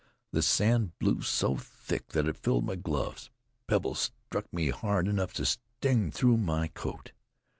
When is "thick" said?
1.57-2.07